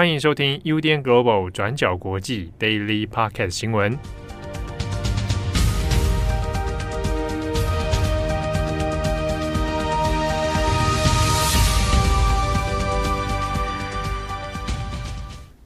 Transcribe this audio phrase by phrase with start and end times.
[0.00, 3.98] 欢迎收听 UDN Global 转角国际 Daily Podcast 新闻。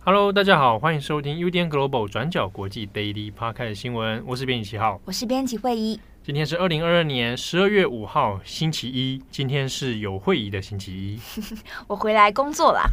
[0.01, 4.21] Hello，大家好，欢迎收听 UDN Global 转角国际 Daily Podcast 新闻。
[4.27, 6.01] 我是编辑七号，我是编辑慧仪。
[6.25, 9.23] 今天是二零二二年十二月五号，星期一。
[9.31, 11.21] 今天是有会议的星期一。
[11.87, 12.87] 我回来工作啦。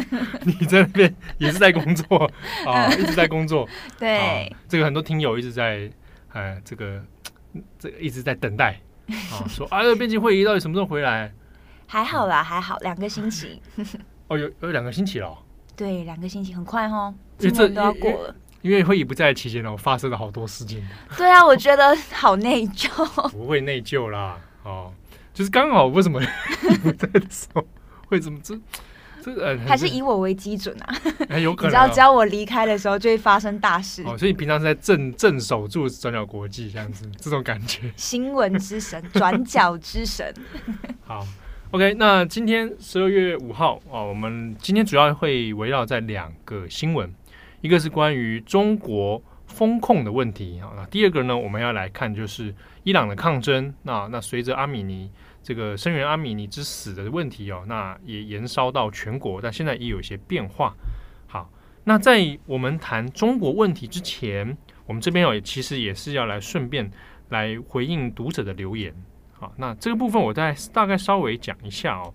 [0.46, 2.16] 你在那边也是在工作
[2.66, 2.88] 啊？
[2.96, 3.68] 一直在工作。
[3.98, 5.90] 对、啊，这个很多听友一直在，
[6.32, 7.04] 哎，这个
[7.78, 8.80] 这个一直在等待
[9.30, 11.30] 啊，说啊，编辑会议到底什么时候回来？
[11.86, 13.60] 还好啦，还好，两个星期。
[14.28, 15.36] 哦，有有两个星期了。
[15.76, 18.34] 对，两个星期很快哦，今年都要过了。
[18.62, 20.82] 因为会议不在期间呢，我发生了好多事情。
[21.16, 22.88] 对啊，我觉得好内疚。
[23.30, 24.92] 不会内疚啦，哦，
[25.32, 27.66] 就是刚好为什么你 不在的时候
[28.08, 28.58] 会怎么这
[29.22, 30.94] 这呃，还是以我为基准啊？
[31.28, 31.84] 哎，有可能、啊。
[31.84, 34.02] 你知道，只要我离开的时候，就会发生大事。
[34.06, 37.92] 哦，所以你平常是在镇镇守住转角国际这样子，这种感觉。
[37.96, 40.34] 新闻之神，转角之神。
[41.04, 41.26] 好。
[41.72, 47.14] OK，那今天十二月五号啊，我们今天主要会围绕在两个新闻，
[47.60, 53.74] 一个是关于中国风控的问题啊，那第二个呢，我们要来看就是伊朗的抗争。
[53.82, 55.10] 那那随着阿米尼
[55.42, 60.74] 这个声援阿米尼之死的问题哦，那也延烧到全国，但现在也有一些变化。
[61.26, 61.50] 好，
[61.84, 66.90] 那在我们谈中国问题之前，我们这边哦，其实也是要来顺便
[67.28, 68.94] 来回应读者的留言。
[69.32, 72.14] 好，那这个部分我再大概稍微讲一下哦。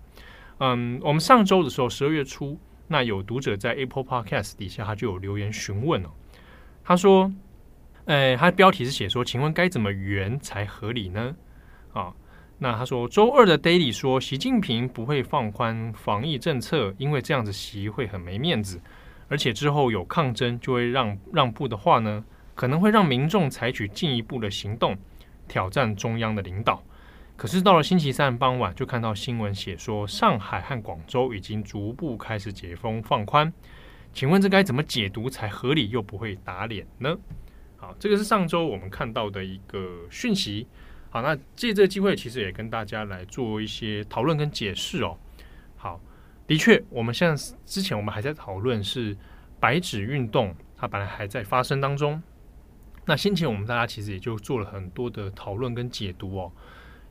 [0.58, 2.58] 嗯，我们上周的时候，十二月初，
[2.88, 6.10] 那有读者在 Apple Podcast 底下，他就有留言询问哦。
[6.84, 7.32] 他说
[8.06, 11.34] ：“呃，他的标题是写说，请问该怎么圆才合理呢？”
[11.92, 12.12] 啊，
[12.58, 18.80] 那他说周二的 Daily 说，习近平不会放宽防疫政策，因为这样子习会很没面子，
[19.28, 24.96] 而且之后有抗争就会让让步的话呢，可能会让民众采取进一步的行动，
[25.48, 26.82] 挑战中央的领导。
[27.36, 33.52] 可是到了星期三傍晚，就看到新闻写说，上海和广州已经逐步开始解封放宽。
[34.14, 37.14] 请问这该怎么解读才合理又不会打脸呢？
[37.76, 40.66] 好，这个是上周我们看到的一个讯息。
[41.10, 45.18] 好，那借这个机会，其实也跟大家来做一些讨论跟解释哦。
[45.76, 46.00] 好，
[46.46, 49.14] 的确，我们现在之前我们还在讨论是
[49.60, 52.22] 白纸运动，它本来还在发生当中。
[53.04, 56.50] 那先前我们大家其实也就做了很多的讨论跟解读哦。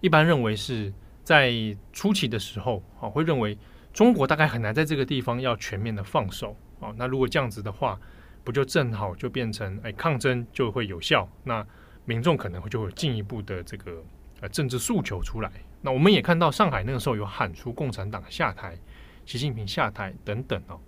[0.06, 0.94] 一般认为是
[1.24, 1.52] 在
[1.92, 3.58] 初期的时候，啊，会认为
[3.92, 8.00] 中国大概很难在这个地方要全面的放手，啊，那如果这样子的话，
[8.44, 11.66] 不就正好就变成，哎，抗争就会有效，那
[12.06, 14.04] 民众可能会就会进一步的这个
[14.42, 15.52] 呃政治诉求出来。
[15.82, 18.78] 那我们也看到上海那个时候有喊出共产党下台、
[19.26, 20.80] 习近平下台等等哦。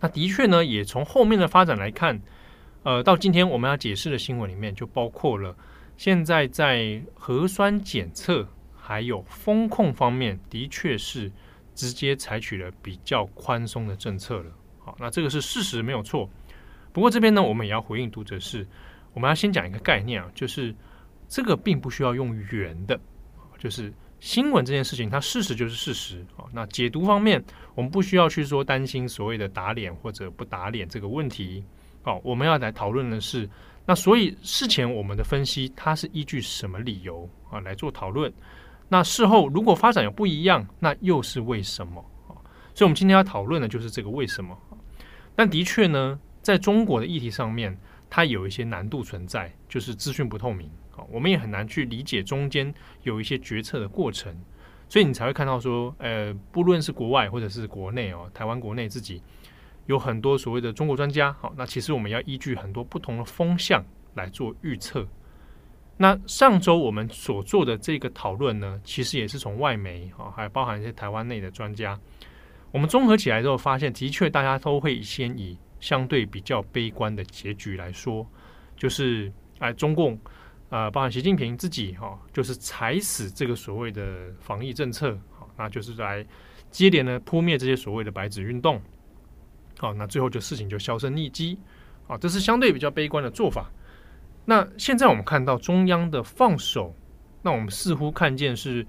[0.00, 2.20] 那的确呢，也从后面的发展来看，
[2.82, 5.54] 呃，到今天我们要解释的新闻里面就包括了。
[6.02, 11.30] 现在在核酸检测还有风控方面，的确是
[11.76, 14.46] 直接采取了比较宽松的政策了。
[14.80, 16.28] 好，那这个是事实，没有错。
[16.92, 18.66] 不过这边呢，我们也要回应读者是，
[19.14, 20.74] 我们要先讲一个概念啊，就是
[21.28, 22.98] 这个并不需要用圆的，
[23.56, 26.26] 就是新闻这件事情，它事实就是事实。
[26.34, 27.40] 好，那解读方面，
[27.76, 31.62] 我们不需要去说担心所谓的打脸或者不打脸这个问题。
[32.02, 33.48] 好，我们要来讨论的是。
[33.84, 38.32] 那所以事前我们的分析，它是依据什么理由啊来做讨论？
[38.88, 42.04] 那事后如果发展有不一样，那又是为什么？
[42.74, 44.56] 所以，我们今天要讨论的就是这个为什么。
[45.34, 47.76] 但的确呢，在中国的议题上面，
[48.08, 52.72] 它有一些难度存在，就是资讯不透明啊，我们也很难去理解中间
[53.02, 54.32] 有一些决策的过程，
[54.88, 59.20] 所以你才会看到说，呃，不论是国外或者是国内哦，台湾国内自己。
[59.86, 63.84] 有很多所谓的中国专家，好，那其实我们要依据很多不同的风向
[64.14, 65.06] 来做预测。
[65.96, 71.98] 那上周我们所做的这个讨论呢，其实也是从外媒，哈，还包含一些台湾内的专家，
[72.70, 78.26] 我们综合起来之后发现，的确大家都会先以相对比较悲观的结局来说，
[78.76, 80.18] 就是哎，中共
[80.70, 86.26] 啊，包含习近平自己，哈，就是踩死这个所谓的防疫政策，好，那就是来
[86.70, 88.80] 接连的扑灭这些所谓的白纸运动。
[89.82, 91.58] 好，那最后就事情就销声匿迹，
[92.06, 93.68] 啊，这是相对比较悲观的做法。
[94.44, 96.94] 那现在我们看到中央的放手，
[97.42, 98.86] 那我们似乎看见是，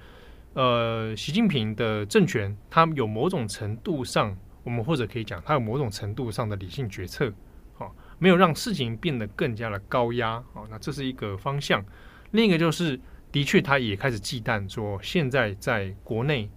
[0.54, 7.34] 呃，习近平的政权，他有某种程度上，我们或者可以讲，他有某种程度上的理性决策，
[7.74, 11.84] 好，没有让事情变得更加的高压，好，那这是一个方向。
[12.30, 13.00] 另一个就是，
[13.31, 16.48] 的确他也开始忌惮说，现在在国内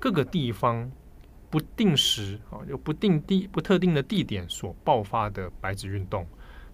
[0.00, 0.90] 各个地方。
[1.54, 6.26] 不定时啊，有不定地不特定的地点所爆发的白纸运动，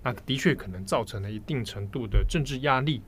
[0.02, 3.02] 那的确可能造成了一定程度的政治压力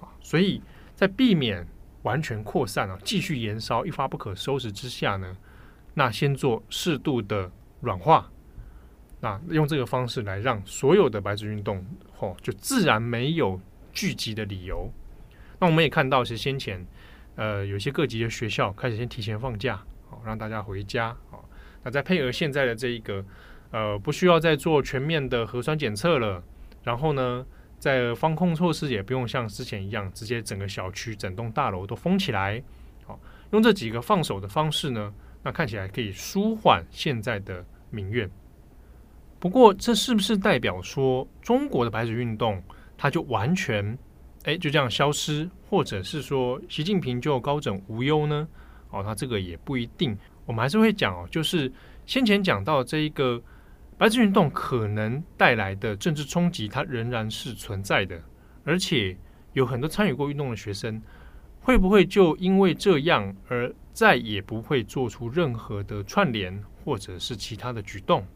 [0.00, 0.62] 啊，所以
[0.94, 1.68] 在避免
[2.00, 5.36] 完全扩散啊，继续延烧一发不可收拾之下呢，
[5.92, 7.52] 那先做适度的
[7.82, 8.30] 软化，
[9.20, 11.84] 那用这个方式来让所有的白纸运动
[12.20, 13.60] 哦，就自然没有
[13.92, 14.90] 聚集的理由。
[15.60, 16.86] 那我们也看到，是先前
[17.34, 21.48] 呃有些各级的学校开始先提前放假，好让大家回家，好，
[21.82, 23.24] 那再配合现在的这一个
[23.70, 26.42] 呃不需要再做全面的核酸检测了，
[26.82, 27.44] 然后呢，
[27.78, 32.62] 在防控措施也不用像之前一样，直接整个小区、整栋大楼都封起来，
[33.04, 33.18] 好，
[33.50, 35.12] 用这几个放手的方式呢，
[35.42, 38.30] 那看起来可以舒缓现在的民怨。
[39.38, 42.62] 不过，这是不是代表说中国的白纸运动
[42.96, 43.96] 它就完全？
[44.44, 48.48] 哎，就这样消失，或者是说习近平就高枕无忧呢？
[48.90, 50.16] 哦，那这个也不一定。
[50.46, 51.70] 我们还是会讲哦，就是
[52.06, 53.40] 先前讲到这一个
[53.96, 58.20] 白纸运动可能带来的政治冲击，它仍然是存在的。
[58.64, 59.16] 而且
[59.52, 61.00] 有很多参与过运动的学生，
[61.60, 68.26] 会不会就因为这样而再也不会做出任何的串联，或者是其他的举动？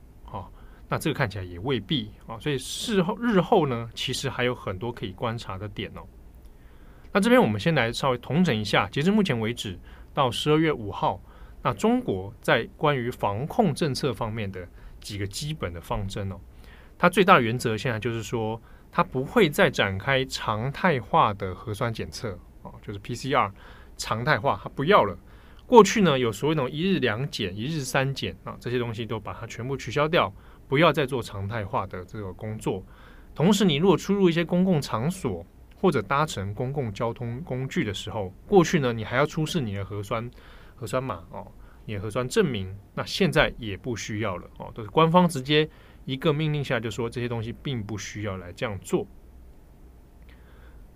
[0.88, 6.02] 那这个看起来也未必啊，所以事后日后呢，其实还有很多可以观察的点哦。
[7.10, 9.78] 那这边我们先来稍微统整一下，截至目前为止
[10.14, 11.20] 到十二月五号，
[11.62, 14.66] 那中国在关于防控政策方面的
[15.00, 16.36] 几个基本的方针哦，
[16.98, 18.60] 它最大的原则现在就是说，
[18.90, 23.50] 它不会再展开常态化的核酸检测啊，就是 PCR
[23.96, 25.16] 常态化，它不要了。
[25.66, 30.32] 过去呢，有所谓那种一日两检、一日三检啊，这些东西都把它全部取消掉。
[30.68, 32.82] 不要再做常态化的这个工作。
[33.34, 35.44] 同时，你如果出入一些公共场所
[35.82, 40.30] 或者搭乘公共交通工具的时候，过去呢，你还要出示你的核酸
[40.76, 41.50] 核酸码哦，
[41.86, 42.72] 你的核酸证明。
[42.94, 45.68] 那现在也不需要了哦，都是官方直接
[46.04, 49.04] 一个命令下就说这些东西并不需要来这样做。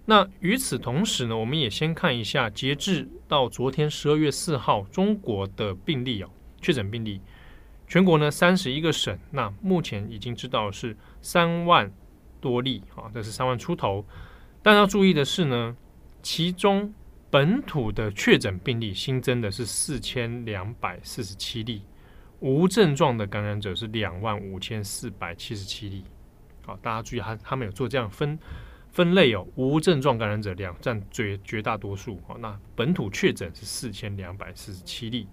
[0.05, 6.31] 那与此同时呢，我们也先看一下截至到昨天十二月四号中国的病例哦，
[6.63, 7.21] 确诊病例。
[7.89, 11.93] 全国呢，三十一个省，那目前已经知道是三万
[12.41, 14.07] 多例啊，这是三万出头。
[14.67, 15.77] 但要注意的是呢，
[16.25, 16.93] 其中
[17.31, 21.83] 本土的确诊病例新增的是四千两百四十七例，
[22.41, 26.03] 无症状的感染者是两万五千四百七十七例。
[26.65, 28.37] 好，大家注意，他他们有做这样分
[28.91, 32.21] 分类哦，无症状感染者两占绝绝大多数。
[32.27, 35.29] 好，那本土确诊是四千两百四十七例。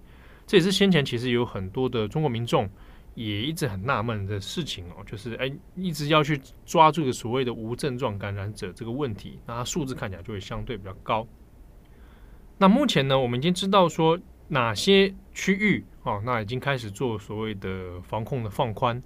[0.46, 2.70] 这也是先前其实有很多的中国民众
[3.14, 11.26] 也一直很纳闷的事情哦，就是哎，一直要去抓住所谓的无症状感染者这个问题，那它数字看起来就会相对比较高。
[12.58, 14.18] 那目前呢，我们已经知道说
[14.48, 19.02] 哪些区域哦，那已经开始做所谓的防控的放宽，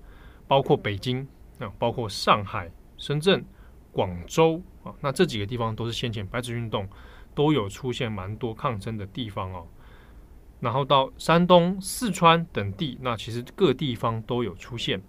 [0.46, 1.26] 包括北京
[1.58, 3.44] 啊，包括上海、深圳、
[3.92, 6.88] 广州啊，那这几个地方都是先前白纸运动
[7.34, 9.66] 都有出现蛮多抗争的地方哦。
[10.60, 15.00] 然后到山东、四川等地，那其实各地方都有出现。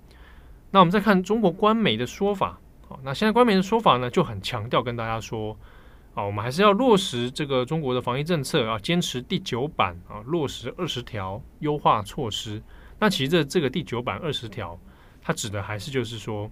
[0.70, 5.58] 那我们再看中国官媒的说法，好，那现在官媒的说法呢，就很强调跟大家说，
[6.14, 12.62] 啊，我们还是要落实这个中国的防疫政策啊，坚持第九版啊，落实二十条优化措施。
[13.00, 14.80] 那其实这这个第九版二十条，
[15.20, 16.52] 它指的还是就是说，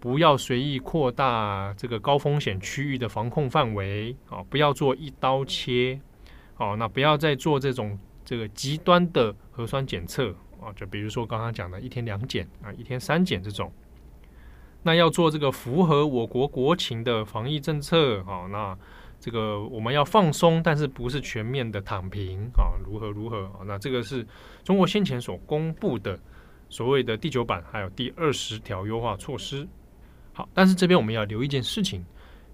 [0.00, 6.00] 不要随意扩大这个高风险区域的防控范围啊，不要做一刀切，
[6.56, 7.96] 哦，那不要再做这种。
[8.24, 13.70] 这个极端的核酸检测啊，就比如说刚刚讲的一天两检啊，一天三检这种，
[14.82, 18.76] 那要做这个符合我国国情的防疫政策啊，那
[19.20, 22.76] 这个我们要放松，但是不是全面的躺平啊？
[22.84, 23.60] 如何如何啊？
[23.66, 24.26] 那这个是
[24.62, 26.18] 中国先前所公布的
[26.68, 29.66] 所谓的第九版，还有第二十条优化措施。
[30.32, 32.04] 好，但是这边我们要留一件事情，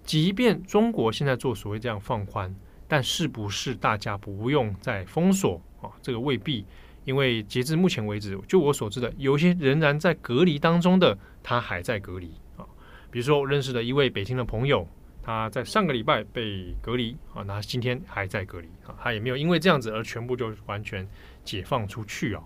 [0.05, 2.55] 即便中国现在做所谓这样放宽。
[2.91, 5.87] 但是不是大家不用再封锁啊？
[6.03, 6.67] 这个未必，
[7.05, 12.67] 因为截至目前为止，就我所知的，有些仍然在隔离当中的，他还在隔离啊。
[13.09, 14.85] 比如说，我认识的一位北京的朋友，
[15.23, 21.07] 他在上个礼拜被隔离啊，那今天还在隔离啊，他也没有因为这样子而全部就完全
[21.45, 22.43] 解放出去啊。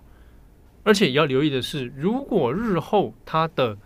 [0.83, 3.79] 而且也要留意的是，如果日后他的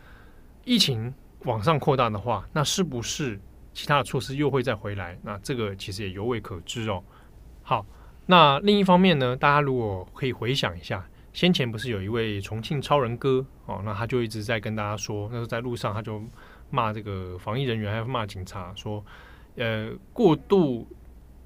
[0.65, 3.39] 疫情往上扩大的话，那是不是？
[3.79, 7.01] 其他的措施又会再回来，那这个其实也犹未可知哦。
[7.63, 7.87] 好，
[8.27, 16.21] 那另一方面呢，大家如果可以回想一下，先前不是有一位重庆超人哥哦，那他就一直在跟大家说，那时候在路上他就
[16.71, 19.05] 骂这个防疫人员，还有骂警察，说
[19.55, 20.85] 呃过度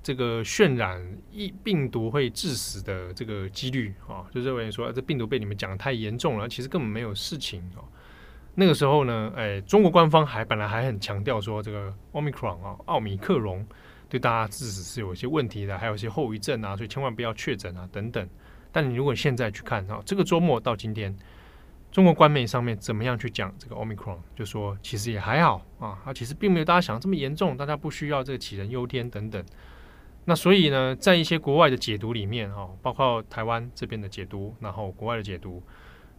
[0.02, 7.84] 这个渲染疫病毒会致死的这个几率啊，就认为说、这病毒被你们讲得太严重了，其实根本没有事情哦。
[8.54, 13.66] 那个时候呢，哎，中国官方还本来还很强调说这个奥密克戎啊，奥米克戎
[14.10, 18.28] 对大家致死是有一些问题的，还有一些后遗症啊，所以千万不要确诊啊等等。
[18.70, 21.16] 但你如果现在去看啊，这个周末到今天，
[21.90, 29.42] 中国官媒上面怎么样去讲这个奥密克戎，就说其实也还好啊，它其实并没有大家想这么严重，大家不需要这个杞人忧天等等。
[30.26, 35.62] 那所以呢，在一些国外的解读里面啊，包括台湾这边的解读，然后国外的解读。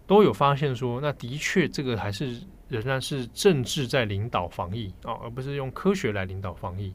[0.05, 6.93] 都有发现说，那的确这个还是仍然是政治在领导防疫啊，而不是用科学来领导防疫。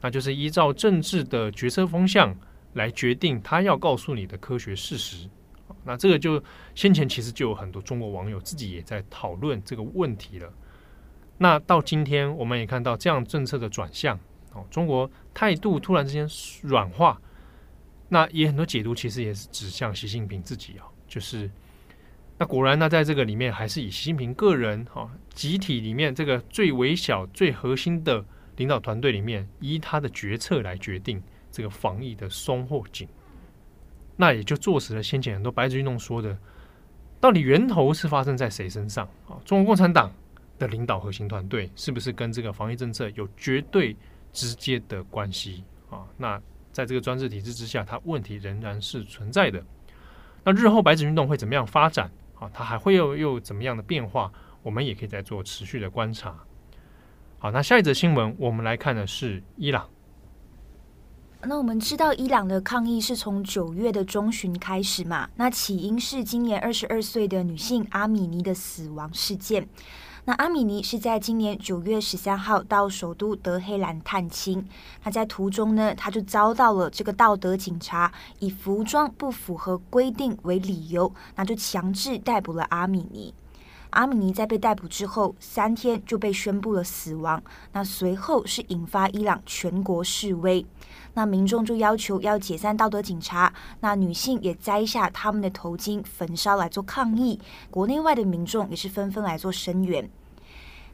[0.00, 2.36] 那就是依照政治的决策风向
[2.74, 5.28] 来决定他要告诉你的科学事实。
[5.84, 6.42] 那这个就
[6.74, 10.52] 先前其实就有很多中国网友自己也在讨论这个问题了。
[11.38, 14.18] 那到今天我们也看到这样政策的转向
[14.52, 16.28] 哦，中国态度突然之间
[16.62, 17.20] 软化。
[18.08, 21.50] 那也很多解读其实也是指向习近平自己啊，就是。
[22.42, 28.24] 那果然呢，在这个里面还是以习近平个人哈集体里面这个最微小、最核心的
[28.56, 31.22] 领导团队里面，依他的决策来决定
[31.52, 33.06] 这个防疫的松或紧。
[34.16, 36.36] 那也就坐实了先前很多白纸运动说的，
[37.20, 39.38] 到底源头是发生在谁身上啊？
[39.44, 40.12] 中国共产党
[40.58, 43.96] 的领导核心团队是不是跟这个防疫政策有绝对
[44.32, 46.02] 直接的关系啊？
[46.16, 49.64] 那在这个专制体制之下，它问题仍然是存在的。
[50.42, 52.10] 那日后白纸运动会怎么样发展？
[52.42, 54.32] 啊，它还会有又怎么样的变化？
[54.64, 56.34] 我们也可以再做持续的观察。
[57.38, 59.88] 好，那下一则新闻，我们来看的是伊朗。
[61.44, 65.28] 那我们知道，伊朗的抗议是从九月的中旬开始嘛？
[65.36, 69.68] 那起因是今年二十二岁的女性阿米尼的死亡事件。
[70.24, 74.64] 那阿米尼是在今年九月十三号到首都德黑兰探亲，
[75.02, 83.34] 那在途中呢，他就遭到了这个道德警察以服装不符合规定为理由，那就强制逮捕了阿米尼。
[83.90, 90.64] 阿米尼在被逮捕之后三天就被宣布了死亡，那随后是引发伊朗全国示威。
[91.14, 97.38] 那民众就要求要解散道德警察，那女性也摘下他们的头巾焚烧来做抗议，
[97.70, 100.08] 国内外的民众也是纷纷来做声援。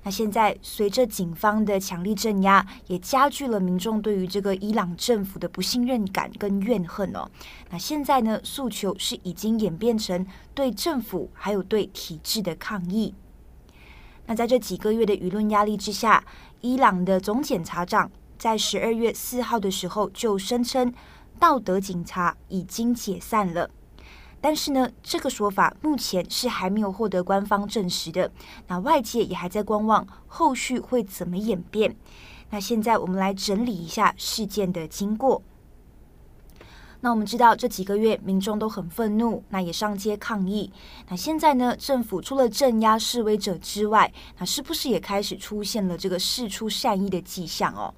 [0.04, 7.28] 那现在随着警方的强力镇压，也加剧了民众对于这个伊朗政府的不信任感跟怨恨哦。
[7.70, 10.24] 那现在呢，诉求是已经演变成
[10.54, 13.12] 对政府还有对体制的抗议。
[14.26, 16.24] 那在这几个月的舆论压力之下，
[16.60, 18.10] 伊朗的总检察长。
[18.38, 20.92] 在十二月四号的时候，就声称
[21.38, 23.68] 道德警察已经解散了。
[24.40, 28.30] 但是呢，这个说法目前是还没有获得官方证实的。
[28.68, 31.96] 那外界也还在观望后续会怎么演变。
[32.50, 35.42] 那现在我们来整理一下事件的经过。
[37.00, 40.72] 那我们知道这几个月民众都很愤怒，那也上街抗议。
[41.08, 47.92] 那现在呢，政府除了镇压示威者之外，那是不是也开始出现了这个事出善意的迹象哦？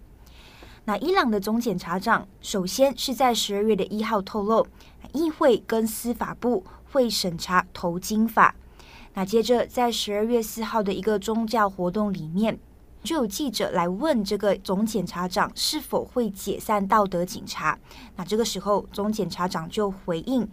[0.91, 4.67] 那伊朗的总检察长首先是在十二月的一号透露，
[5.13, 8.57] 议会跟司法部会审查投金法。
[9.15, 12.59] 那接着在十二月四号的一个宗教活动里面，
[13.05, 17.79] 就有记者来问这个总检察长是否会解散道德警察。
[18.17, 20.45] 那这个时候，总检察长就回应，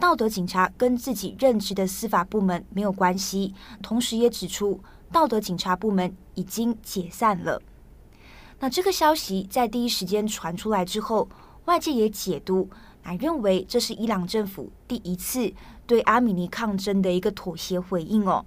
[0.00, 4.80] 道德警察跟自己任职的司法部门没有关系，同时也指出
[5.12, 7.60] 道德警察部门已经解散了。
[8.64, 11.28] 那这个消息在第一时间传出来之后，
[11.66, 12.66] 外界也解读，
[13.02, 15.52] 来认为这是伊朗政府第一次
[15.86, 18.42] 对阿米尼抗争的一个妥协回应哦。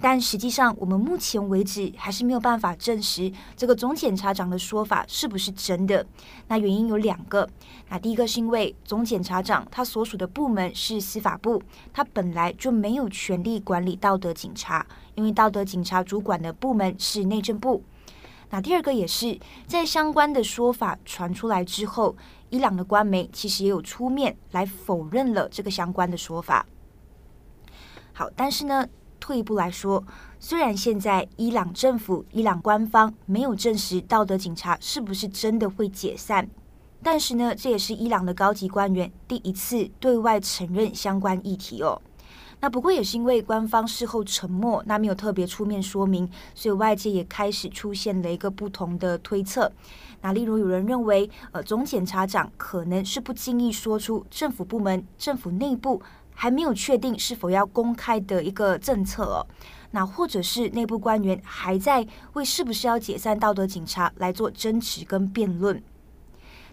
[0.00, 6.04] 但实际上，我们目前为止还是没有办法证实这个总检察长的说法是不是真的。
[6.48, 7.48] 那原因有两个，
[7.88, 11.62] 那第一个是因为总检察长他所属的部门是司法部，
[11.92, 14.84] 他本来就没有权力管理道德警察，
[15.14, 17.84] 因为道德警察主管的部门是内政部。
[18.50, 22.16] 那第二个也是在相关的说法传出来之后，
[22.50, 26.64] 伊朗的官媒其实也有出面来否认了这个相关的说法。
[28.12, 28.86] 好，但是呢，
[29.18, 30.02] 退一步来说，
[30.38, 36.48] 虽然现在伊朗政府、伊朗官方没有证实道德警察是不是真的会解散，
[37.02, 42.00] 但是呢，这也是伊朗的高级官员第一次对外承认相关议题哦。
[42.60, 49.70] 那不过也是因为官方事后沉默，那没有特别出面说明，所以外界也开始出现了一个不同的推测。
[50.22, 56.00] 那例如有人认为，呃，总检察长可能是不经意说出政府部门、政府内部
[56.34, 59.46] 还没有确定是否要公开的一个政策哦。
[59.90, 65.80] 那或者是内部官员还在为是不是要解散道德警察来做争执跟辩论。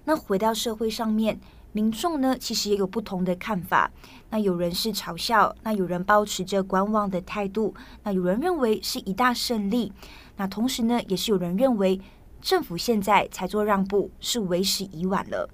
[0.06, 1.40] 那回到社会上面，
[1.74, 3.92] 民众呢其实也有不同的看法。
[4.30, 9.92] 那有人是嘲笑，那有人抱持着观望的态度，那有人认为是一大胜利。
[10.38, 12.00] 那同时呢，也是有人认为
[12.42, 15.50] 政府现在才做让步，是为时已晚了。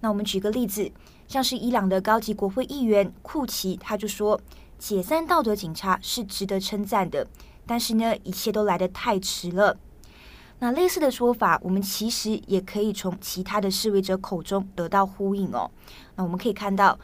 [0.00, 0.90] 那我们举个例子，
[1.28, 4.40] 像是伊朗的高级国会议员库奇，他就说，
[4.78, 7.26] 解散道德警察是值得称赞的，
[7.66, 9.78] 但是呢，一切都来得太迟了。
[10.60, 15.70] 那类似的说法，我们其实也可以从其他的示威者口中得到呼应哦。
[16.14, 16.98] 那我们可以看到，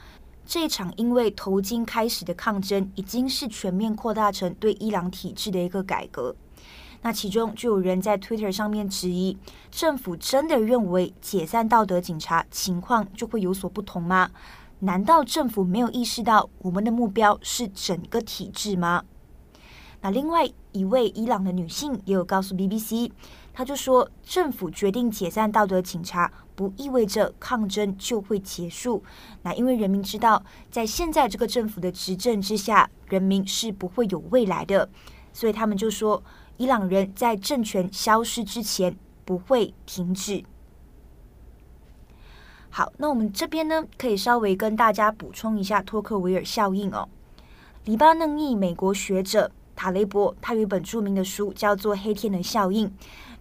[0.45, 6.37] 这场因为头巾开始的抗争，已经是全面扩大成对伊朗体制的一个改革。
[7.01, 9.37] 那其中就有人在 Twitter 上面质疑，
[9.71, 14.31] 政府真的认为解散道德警察情况就会有所不同吗？
[14.81, 19.05] 难道政府没有意识到我们的目标是整个体制吗？
[20.03, 23.11] 那另外一位伊朗的女性也有告诉 BBC，
[23.57, 29.03] 他就说，政府决定解散道德警察，不意味着抗争就会结束。
[29.43, 34.91] 那因为人民知道，在现在这个政府的执政之下，人民是不会有未来的，
[35.33, 36.23] 所以他们就说。
[36.59, 38.97] 伊朗人在政权消失之前
[39.27, 40.43] 不会停止。
[42.71, 47.07] 好，那我们这边呢，可以稍微跟大家补充一下托克维尔效应哦。
[47.85, 52.89] 黎巴嫩裔美国学者塔雷伯，他有一本著名的书叫做《黑天鹅效应》。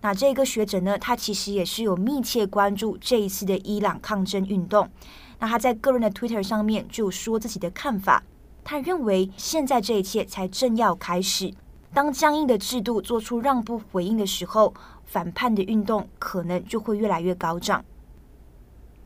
[0.01, 4.87] 那这个学者呢，他其实也是有密切关注这一次的伊朗抗争运动。
[5.39, 8.23] 那他在个人的 Twitter 上面就说自己的看法，
[8.63, 11.53] 他认为现在这一切才正要开始。
[11.93, 14.73] 当僵硬的制度做出让步回应的时候，
[15.05, 17.83] 反叛的运动可能就会越来越高涨。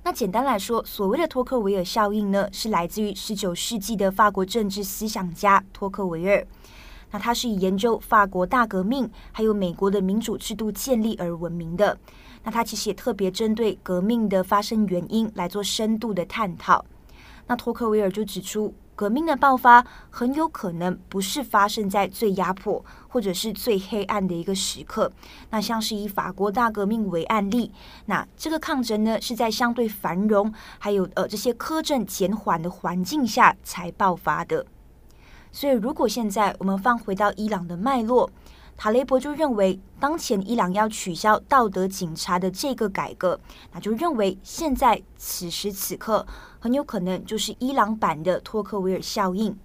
[0.03, 6.47] 那简单来说，所谓的托克维尔效应呢，是来自于十九世纪的法国政治思想家托克维尔。
[7.11, 11.97] 那他是以研究法国大革命还有美国的民主制度建立而闻名的。
[12.43, 16.85] 那他其实也特别针对革命的发生原因来做深度的探讨。
[17.47, 25.11] 那托克维尔就指出，革命的爆发很有可能不是发生在最压迫或者是最黑暗的一个时刻。
[25.49, 27.71] 那像是以法国大革命为案例，
[28.05, 34.65] 那这个抗争呢是在相对繁荣还有呃这些苛政减缓的环境下才爆发的。
[35.51, 38.29] 所以如果现在我们放回到伊朗的脉络，
[38.77, 43.39] 塔雷伯就认为当前伊朗要取消道德警察的这个改革，
[43.73, 46.25] 那就认为现在此时此刻。
[46.61, 49.57] 很有可能就是伊朗版的托克维尔效应，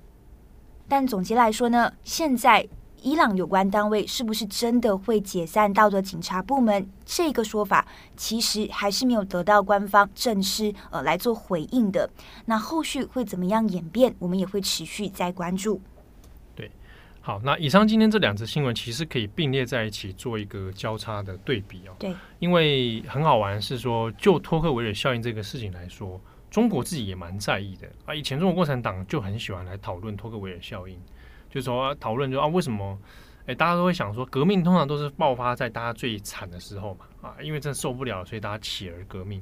[0.89, 2.69] 但总结来说呢，现在
[3.05, 6.89] 伊朗有关单位是不是真的会解散道德警察部门？
[7.05, 7.87] 这个说法
[8.17, 12.09] 其实还是没有得到官方正式呃来做回应的。
[12.47, 15.79] 那后续会怎么样演变，我们也会持续在关注。
[16.57, 16.71] 对，
[17.21, 21.93] 好，那以上今天这两则新闻其实可以并列在一起做一个交叉的对比哦。
[21.99, 26.19] 对，因为很好玩是说，就托克维尔效应这个事情来说。
[26.51, 30.97] 中国自己也蛮在意的啊，以前中国共产党就很喜欢来讨论托克维尔效应，
[31.55, 32.99] 就是说讨论就啊为什么，
[33.47, 39.41] 哎，大家都会想说革命通常都是爆发在大家最惨的时候嘛啊，因为真的受不了，所以大家起而革命。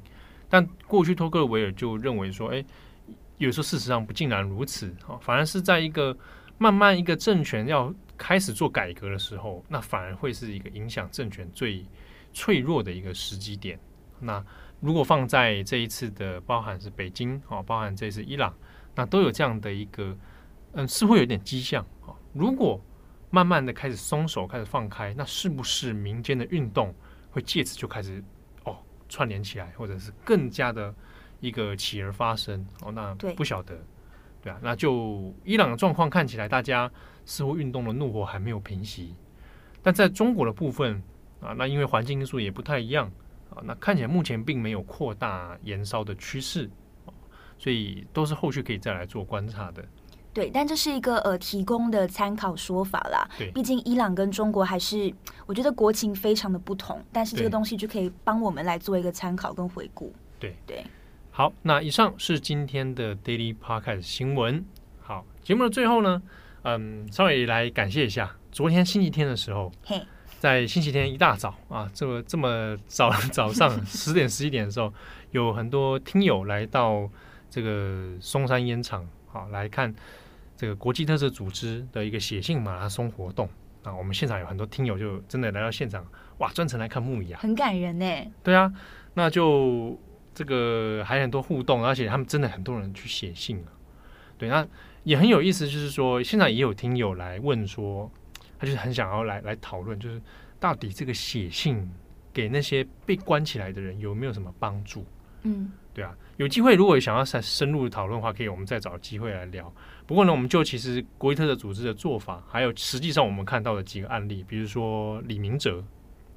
[0.51, 2.62] 但过去托克维尔就认为说，哎，
[3.38, 6.14] 有时候事实上不尽然如此啊，反而是在一个
[6.59, 11.83] 慢慢一个政权要开始做改革的时候，那反而会是一个影响政权最
[12.35, 13.81] 脆弱的一个时机点。
[14.20, 14.44] 那
[14.81, 18.55] 如果放在这一次的，包含是北京啊，包含这次伊朗，
[18.94, 20.14] 那都有这样的一个，
[20.72, 21.83] 嗯，似乎有点迹象。
[22.33, 22.81] 如果
[23.31, 26.95] 慢慢的开始松手，开始放开，那是不是民间的运动
[27.31, 28.23] 会借此就开始
[28.64, 28.77] 哦
[29.09, 30.95] 串联起来，或者是更加的
[31.40, 32.92] 一个起而发生哦？
[32.92, 33.79] 那不晓得，
[34.42, 34.59] 对啊。
[34.62, 36.90] 那就伊朗的状况看起来，大家
[37.25, 39.14] 似乎运动的怒火还没有平息，
[39.83, 41.03] 但在中国的部分
[41.40, 43.11] 啊，那因为环境因素也不太一样。
[43.55, 46.71] 啊，那看起来目前并没有扩大延烧的趋势，
[47.59, 49.85] 所以都是后续可以再来做观察的。
[50.35, 53.29] 对，但这是一个呃提供的参考说法啦。
[53.38, 55.12] 对，毕竟伊朗跟中国还是
[55.47, 60.12] 我觉得国情非常的不同，但是这个东西就可以帮我们来做一个参考跟回顾。
[60.38, 60.85] 对对，
[61.31, 64.64] 好，那以上是今天的 Daily Podcast 新闻。
[65.01, 66.23] 好，节目的最后呢，
[66.62, 69.71] 嗯，稍微来感谢一下，昨天星期天的时候。
[69.85, 70.01] 嘿。
[70.40, 74.92] 在星期天一大早啊，这么这么早 早上 十点十一点的时候，
[75.31, 77.09] 有很多听友来到
[77.49, 79.95] 这个松山烟厂好，来看
[80.62, 83.48] 这个国际特色组织的一个写信马拉松活动
[83.83, 83.92] 啊。
[83.92, 86.07] 我们现场有很多听友就真的来到现场，
[86.38, 88.07] 哇，专程来看木椅啊，很感人呢。
[88.44, 88.72] 对啊，
[89.14, 89.98] 那就
[90.33, 93.75] 这个还有很多互动，而且他们真的很多人去写信啊。
[94.38, 94.64] 对，那
[95.03, 98.09] 也很有意思，就是说现在也有听友来问说。
[98.61, 100.22] 他就是很想要来来讨论，就是
[100.61, 101.90] 到底这个写信
[102.33, 105.05] 给那些被关起来的人有没有什么帮助？
[105.42, 109.72] 嗯，对啊，有机会如果想要再深入讨论的话，可以我们再找机会来聊。
[110.07, 115.85] 不过呢，我们就其实国际特色组织的做法，还有实际上我们看到的几个案例，比如说李明哲，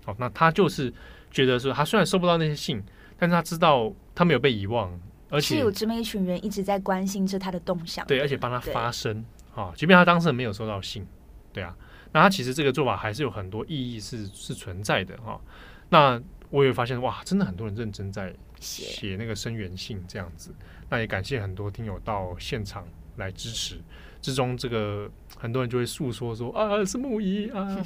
[0.06, 0.94] 哦，那他就是
[1.32, 2.84] 觉得说，他虽然收不到那些信，
[3.18, 4.92] 但是他知道他没有被遗忘，
[5.30, 9.18] 而且是有这么一群人一直在关心着他的动向，对，而且帮他发声，
[9.54, 11.06] 啊、哦，即便他当事人没有收到信，
[11.54, 11.76] 对啊，
[12.12, 15.42] 那他其实这个做法还是有很多意义是是存在的哈、哦。
[15.90, 20.54] 那我也发现哇，真的很多人认真在写那个声援信这样子。
[20.90, 22.88] 那也感谢很多听友到现场
[23.18, 23.80] 来支持。
[24.22, 27.78] 之中，这个很多人就会诉说说啊，是木仪啊，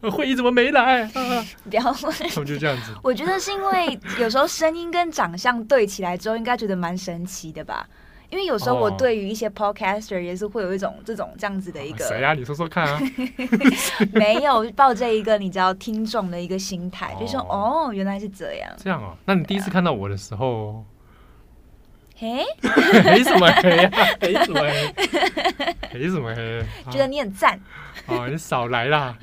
[0.12, 1.10] 会议怎么没来啊？
[1.68, 2.94] 不要问，他们就这样子。
[3.02, 7.88] 我觉得是因为有时候声音跟长相对起来之后，应该觉得蛮神奇的吧。
[8.34, 12.34] 因为有时候我对于一些 podcaster 也是会有一种这种这样子的一个谁呀、啊？
[12.34, 13.00] 你说说看啊。
[14.12, 18.68] 没有抱着一个你知道听众的一个心态，就说哦，原来是这样。
[18.76, 20.84] 这样哦，那你第一次看到我的时候，
[22.18, 22.42] 嘿，
[23.04, 23.90] 嘿什么嘿呀？
[24.20, 24.94] 嘿什么嘿？
[25.92, 26.64] 嘿什么嘿？
[26.90, 27.60] 觉得你很赞。
[28.06, 29.16] 哦，你少来啦。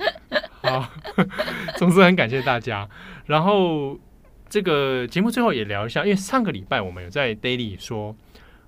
[0.62, 0.88] 好，
[1.76, 2.88] 总之很感谢大家。
[3.26, 4.00] 然后
[4.48, 8.16] 这个节目最后也聊一下，因为上个礼拜我们有在 Daily 说。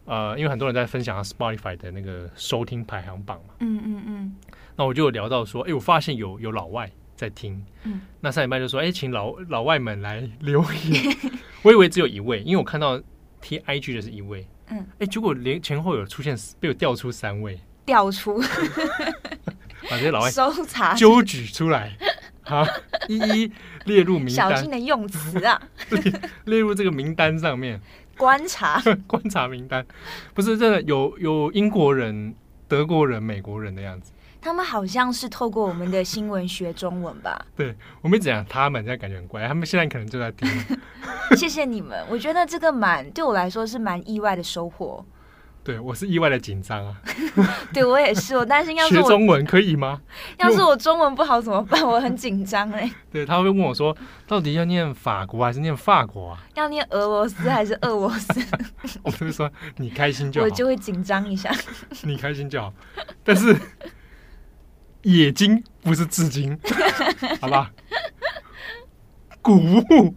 [0.05, 4.35] 呃，因为很多人在分享 Spotify 的那个收听排行榜嘛，嗯嗯嗯，
[4.75, 11.15] 那我就有聊到说，哎，我发现有有老外在听，嗯，那上礼拜就说，哎，请老老外们来留言，
[11.63, 13.01] 我以为只有一位，因为我看到
[13.39, 18.41] 贴 IG 的是一位，嗯，哎，结果连前后有出现，被我调出三位，调出，
[19.89, 20.93] 把这些老外搜查。
[20.95, 21.95] 揪举出来，
[22.41, 22.65] 好，
[23.07, 23.51] 一一
[23.85, 25.61] 列入名单，小心的用词啊，
[26.45, 27.79] 列入这个名单上面。
[28.17, 29.85] 观察 观察名单，
[30.33, 32.33] 不是真的有有英国人、
[32.67, 34.11] 德国人、美国人的样子。
[34.41, 37.45] 他们好像是透过我们的新闻学中文吧？
[37.55, 39.47] 对，我们一直讲他们，现在感觉很怪。
[39.47, 40.49] 他们现在可能就在听。
[41.37, 45.03] 谢谢你们，我觉得这个蛮对我来说是蛮意外的收获。
[45.63, 47.01] 对，我是意外的紧张啊！
[47.73, 50.01] 对我也是，我担心要是学中文可以吗？
[50.37, 51.81] 要是我中文不好怎么办？
[51.87, 52.91] 我很紧张哎。
[53.11, 53.95] 对，他会问我说，
[54.27, 56.43] 到底要念法国还是念法国啊？
[56.55, 58.41] 要念俄罗斯还是俄罗斯？
[59.03, 61.49] 我就会说你开心就好，我就会紧张一下。
[62.01, 62.73] 你开心就好，
[63.23, 63.55] 但是
[65.03, 66.59] 冶金不是至今，
[67.39, 67.71] 好吧？
[69.41, 70.13] 古物。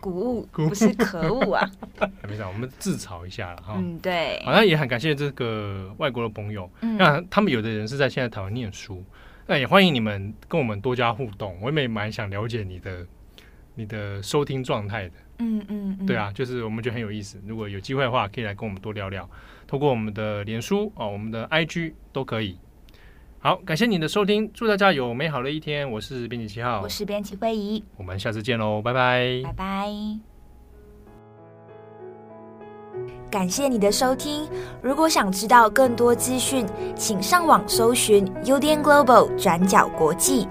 [0.00, 1.70] 鼓舞不是可恶啊！
[2.26, 3.74] 没事，我们自嘲一下了哈。
[3.76, 4.42] 嗯，对。
[4.44, 9.04] 好像也很感谢这个外国的朋友，那、嗯、他们有的人是在现在台湾念书，
[9.46, 11.56] 那也欢迎你们跟我们多加互动。
[11.60, 13.06] 我也蛮想了解你的
[13.74, 15.14] 你的收听状态的。
[15.38, 17.40] 嗯嗯，嗯，对啊，就是我们觉得很有意思。
[17.46, 19.28] 如果有机会的话，可以来跟我们多聊聊，
[19.66, 22.58] 透过我们的脸书哦，我们的 IG 都可以。
[23.42, 25.90] 好，感谢你的收听，祝大家有美好的一天。
[25.90, 29.88] 我是编辑七号，我是编辑惠仪，我们下次见喽，拜拜，拜拜。
[33.30, 34.46] 感谢你的收听，
[34.82, 40.46] 如果想知道更多资讯，请上网搜寻 UDN Global 转角国际。